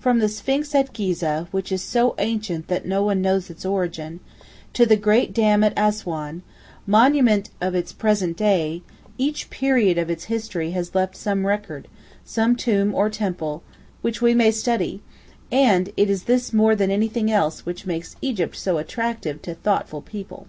[0.00, 4.18] From the sphinx at Ghizeh, which is so ancient that no one knows its origin,
[4.72, 6.42] to the great dam at Assuan,
[6.88, 8.82] monument of its present day,
[9.16, 11.86] each period of its history has left some record,
[12.24, 13.62] some tomb or temple,
[14.02, 15.02] which we may study,
[15.52, 20.02] and it is this more than anything else which makes Egypt so attractive to thoughtful
[20.02, 20.48] people.